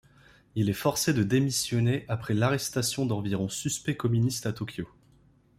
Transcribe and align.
Il 0.55 0.67
est 0.67 0.73
forcé 0.73 1.13
de 1.13 1.21
démissionner 1.21 2.05
après 2.07 2.33
l'arrestation 2.33 3.05
d'environ 3.05 3.49
suspects 3.49 3.95
communistes 3.95 4.47
à 4.47 4.51
Tokyo. 4.51 4.89